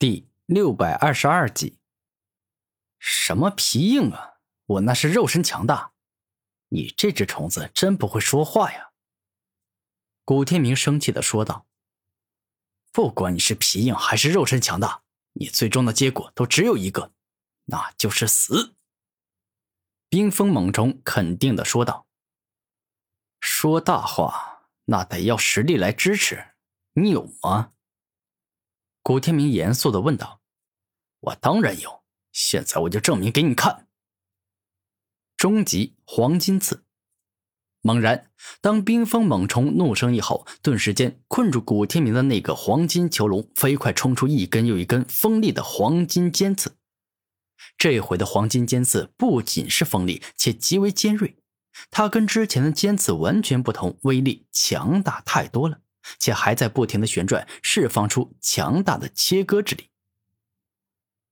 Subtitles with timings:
[0.00, 1.80] 第六百二十二集，
[3.00, 4.34] 什么皮硬啊？
[4.66, 5.92] 我那是肉身强大。
[6.68, 8.92] 你这只虫子真不会说话呀！
[10.24, 11.66] 古天明生气的说道
[12.92, 15.02] ：“不管你是皮硬还是肉身强大，
[15.32, 17.12] 你最终的结果都只有一个，
[17.64, 18.76] 那就是死。”
[20.08, 22.06] 冰封猛虫肯定的说道
[23.40, 26.52] ：“说大话，那得要实力来支持，
[26.92, 27.72] 你有吗？”
[29.08, 30.42] 古天明严肃的问道
[31.20, 33.88] ：“我当然有，现在我就证明给你看。”
[35.34, 36.84] 终极黄金刺。
[37.80, 46.76] 猛然，当冰封猛虫怒声一吼，顿时间困住古天明的那个黄金囚笼飞快冲出一根又一根锋利的黄金尖刺。
[47.78, 51.38] 这回的黄金尖刺不仅是锋利，且极为尖锐，
[51.90, 55.80] 它跟之前的尖刺完全不同，威力强大太多了。
[56.18, 59.90] 且还在不停的旋转，释放出强大的切割之力。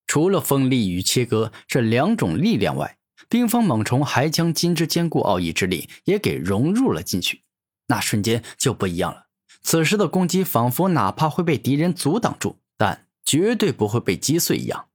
[0.06, 7.42] 除了锋利与切割这两种力量外，冰封猛虫还将金之坚固奥义之力也给融入了进去。
[7.88, 9.27] 那瞬间就不一样了，
[9.62, 14.88] 此时的攻击仿佛哪怕会被敌人阻挡住，但绝对不会被击碎一样。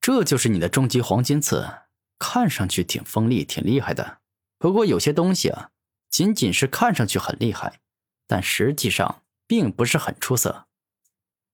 [0.00, 1.68] 这就是你的终极黄金刺，
[2.18, 4.18] 看上去挺锋利、挺厉害的。
[4.58, 5.70] 不过有些东西啊，
[6.08, 7.80] 仅仅是看上去很厉害。
[8.26, 10.66] 但实际上并不是很出色。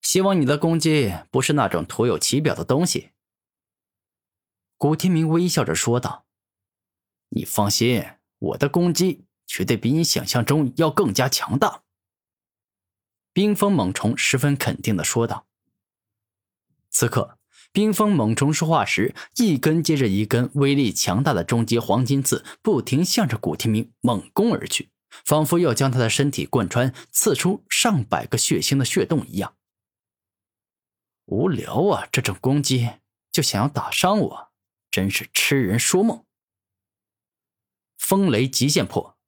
[0.00, 3.10] 希望你的攻击不是那种徒有其表的东西。”
[4.78, 6.26] 古天明微笑着说道。
[7.30, 8.04] “你放心，
[8.38, 11.82] 我的攻击绝对比你想象中要更加强大。”
[13.34, 15.46] 冰封猛虫十分肯定的说道。
[16.90, 17.38] 此刻，
[17.70, 24.90] 冰封猛虫说话时，一根接着一根威力强大的终极黄金刺不停向着古天明猛攻而去。
[25.24, 29.54] 仿佛要将他的身体贯穿，刺出上百个血腥的血洞一样。
[31.26, 32.08] 无聊啊！
[32.10, 32.88] 这种攻击
[33.30, 34.48] 就想要打伤我，
[34.90, 36.24] 真是痴人说梦。
[37.98, 39.18] 风雷极限破。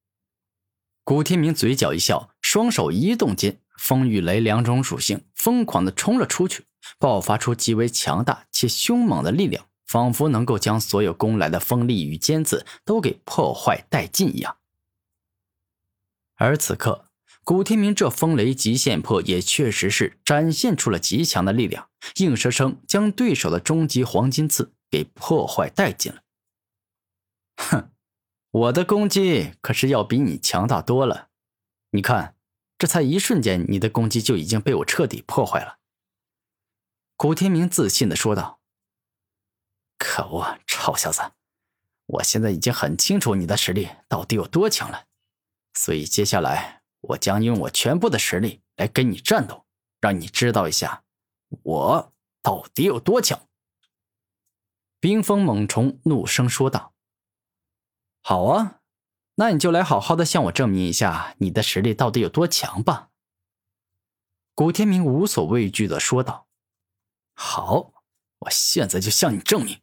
[1.04, 6.64] 古天明嘴角一笑，双手一动间，风与雷两种属性疯狂的冲了出去，
[6.98, 14.56] 爆发出极为强大且凶猛的力量，仿佛能够将所有攻来的锋利与尖刺都给破坏殆尽一样。
[16.40, 17.04] 而此刻，
[17.44, 26.22] 古天明这风雷极限破也确实是展现出了极强的力量，硬生生将对手的终极黄金刺给破坏殆尽了。
[27.56, 27.92] 哼，
[28.52, 31.28] 我的攻击可是要比你强大多了。
[31.90, 32.36] 你看，
[32.78, 35.76] 这才一瞬间，你的攻击就已经被我彻底破坏了。
[37.18, 38.60] 古天明自信的说道
[39.98, 41.20] ：“可恶，臭小子！
[42.06, 45.04] 我现在已经很清楚你的实力到底有多强了。”
[45.74, 49.66] 所以接下来，我将用我全部的实力来跟你战斗，
[50.00, 51.04] 让你知道一下
[51.62, 53.48] 我到底有多强。”
[55.00, 56.94] 冰封猛虫怒声说道。
[58.20, 58.80] “好啊，
[59.36, 63.10] 那你就来好好的向我证明一下你的实力到底有多强吧。”
[64.54, 66.48] 古天明无所畏惧的说道。
[67.32, 67.92] “好，
[68.40, 69.80] 我现在就向你证明。”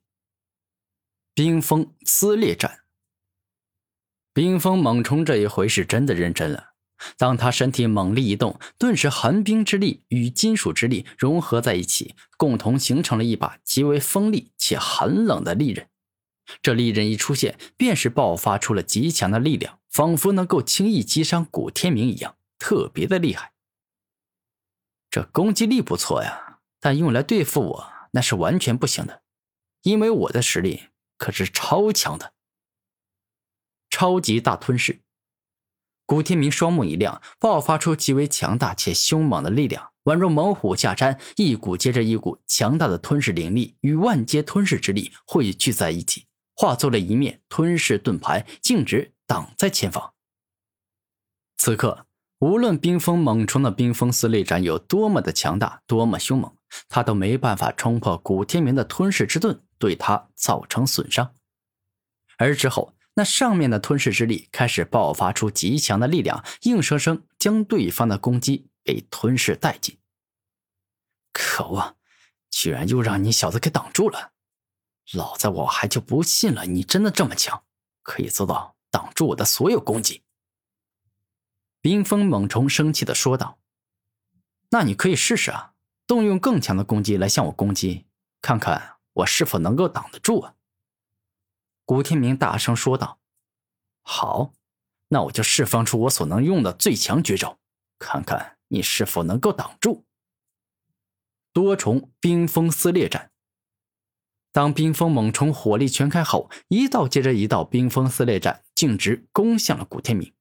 [1.34, 2.84] 冰封撕裂战。
[4.38, 6.74] 冰封猛冲这一回是真的认真了。
[7.18, 15.90] 当他身体猛力一动，顿时寒冰之力与金属之力融合在一起，共同形成了一把极为锋利且寒冷的利刃。
[16.62, 23.54] 这利刃一出现，便是爆发出了极强的力量，仿佛能够轻易击伤古天明一样，特别的厉害。
[25.10, 29.24] 这攻击力不错呀，但用来对付我那是完全不行的，
[29.82, 32.34] 因为我的实力可是超强的。
[34.00, 35.02] 超级大吞噬，
[36.06, 50.14] 古天明双目一亮，爆发出极为强大且凶猛的力量，宛如猛虎下山，一股接着一股强大的吞噬灵力与万阶吞噬之力汇聚在一起，化作了一面吞噬盾牌，径直挡在前方。
[51.58, 52.06] 此刻，
[52.38, 56.56] 无论冰封猛虫的冰封撕裂斩有多么的强大，多么凶猛，
[56.88, 61.34] 他都没办法冲破古天明的吞噬之盾，对他造成损伤。
[62.38, 62.94] 而之后。
[63.18, 69.98] 那上面的吞噬之力开始爆发出极强的力量，硬生生将对方的攻击给吞噬殆尽。
[71.34, 71.98] 可恶，
[72.52, 74.34] 居然又让你小子给挡住了！
[75.14, 77.64] 老子我还就不信了，你真的这么强，
[78.04, 80.22] 可以做到挡住我的所有攻击。
[81.82, 83.58] 冰封猛虫生气的说道
[84.70, 85.74] ：“那你可以试试啊，
[86.06, 88.06] 动用更强的攻击来向我攻击，
[88.42, 90.54] 看看我是否能够挡得住啊！”
[91.88, 93.22] 古天明大声说道
[94.04, 94.52] ：“好，
[95.08, 97.60] 那我就释放出我所能用的最强绝招，
[97.98, 100.04] 看看你是否能够挡住。”
[101.54, 103.32] 多重冰封撕裂斩。
[104.52, 110.34] 当冰封猛虫火力全开后，一道接着一道冰封撕裂斩径直攻向了古天明。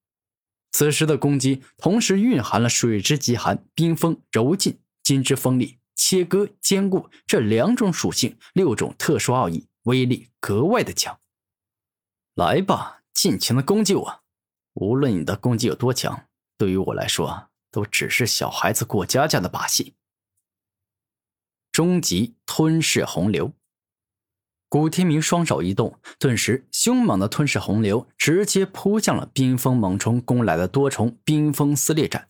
[0.72, 11.20] 此时的攻击同时蕴含了水之极寒、冰封柔劲、金之锋利、切割坚固这两种属性，六种特殊奥义，威力格外的强。
[12.36, 14.20] 来吧，尽情的攻击我！
[14.74, 16.28] 无论你的攻击有多强，
[16.58, 19.94] 对于我来说，都只是小孩子过家家的把戏。
[21.72, 23.54] 终极吞噬洪流。
[24.68, 32.28] 古天明双手一动，顿时凶猛的吞噬洪流直接扑向了冰封猛虫攻来的多重冰封撕裂斩。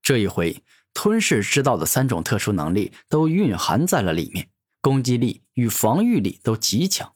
[0.00, 0.62] 这一回，
[0.94, 4.48] 吞噬之道的三种特殊能力都蕴含在了里面，
[4.80, 7.12] 攻击力与防御力都极强。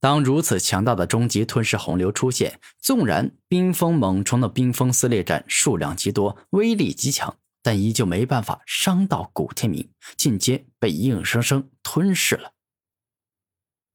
[0.00, 7.36] 当如此强大的终极吞噬洪流出现，纵然冰封猛虫的冰封撕裂战数量极多，威力极强。
[7.60, 12.54] 但依旧没办法伤到古天明，进阶被硬生生吞噬了。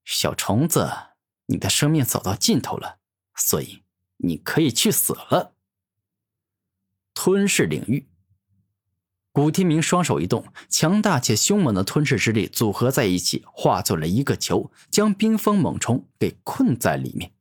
[0.03, 0.91] 小虫子，
[1.45, 2.99] 你的生命走到尽头了，
[3.35, 3.83] 所以
[4.17, 5.55] 你可以去死了。
[7.13, 8.09] 吞噬领域，
[9.33, 17.33] 古天明双手一动，强大且凶猛的吞噬之力组合在一起，化作了一个球，将冰封猛虫给困在里面。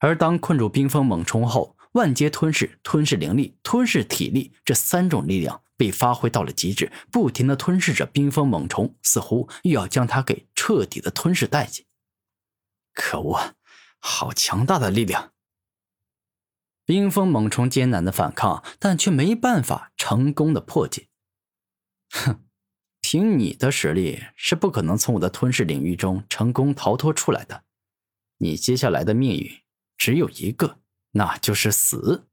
[0.00, 11.84] 而当困住冰封猛虫后，万阶吞噬、吞噬灵力、吞噬体力这三种力量被发挥到了极致，不停的吞噬着冰封猛虫，似乎又要将它给彻底的吞噬殆尽。
[12.92, 13.54] 可恶，
[14.00, 15.30] 好强大的力量！
[16.88, 21.08] 冰封猛虫艰难的反抗，但却没办法成功的破解。
[22.08, 22.40] 哼，
[23.02, 27.64] 凭你的实力是不可能从我的吞噬领域中成功逃脱出来的。
[28.38, 29.60] 你接下来的命运
[29.98, 30.78] 只有一个。
[31.10, 32.26] 那就是死。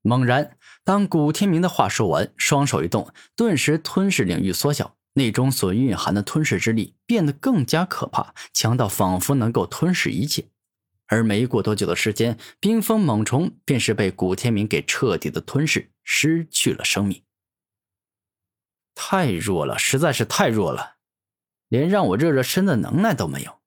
[0.00, 10.48] 猛然，当古天明的话说完，双手一动，顿时吞噬领域缩小，内中所蕴含的吞噬之力变得更加可怕，强到仿佛能够吞噬一切。
[11.10, 17.24] 而没过多久的时间，冰封猛虫便是被古天明给彻底的吞噬，失去了生命。
[18.94, 20.98] 太弱了，实在是太弱了，
[21.68, 23.58] 连让我热热身的能耐都没有。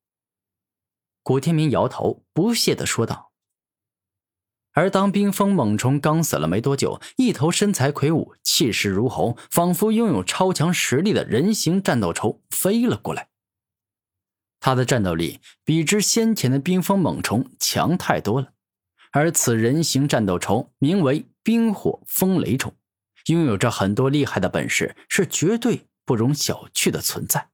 [1.21, 3.33] 古天明摇头，不屑的说道。
[4.71, 13.32] 而当冰封猛虫刚死了没多久，一头身材魁梧、气势如虹、仿佛拥有超强实力的人形战斗虫飞了过来。
[14.65, 18.53] 他的战斗力比之先前的冰封猛虫强太多了，
[19.11, 22.73] 而此人形战斗虫名为冰火风雷虫，
[23.25, 27.49] 拥有着很多厉害的本事，是绝对不容小觑的存在。